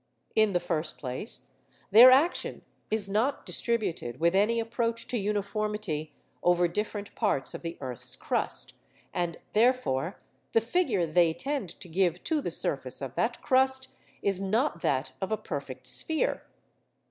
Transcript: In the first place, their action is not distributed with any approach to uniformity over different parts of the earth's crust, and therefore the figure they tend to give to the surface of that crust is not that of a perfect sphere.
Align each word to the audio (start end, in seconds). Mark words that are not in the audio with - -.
In 0.33 0.53
the 0.53 0.59
first 0.59 0.97
place, 0.97 1.43
their 1.91 2.09
action 2.09 2.63
is 2.89 3.07
not 3.07 3.45
distributed 3.45 4.19
with 4.19 4.33
any 4.33 4.59
approach 4.59 5.05
to 5.09 5.17
uniformity 5.19 6.15
over 6.41 6.67
different 6.67 7.13
parts 7.13 7.53
of 7.53 7.61
the 7.61 7.77
earth's 7.81 8.15
crust, 8.15 8.73
and 9.13 9.37
therefore 9.53 10.19
the 10.53 10.59
figure 10.59 11.05
they 11.05 11.35
tend 11.35 11.79
to 11.79 11.87
give 11.87 12.23
to 12.23 12.41
the 12.41 12.49
surface 12.49 12.99
of 12.99 13.13
that 13.13 13.43
crust 13.43 13.89
is 14.23 14.41
not 14.41 14.81
that 14.81 15.11
of 15.21 15.31
a 15.31 15.37
perfect 15.37 15.85
sphere. 15.85 16.41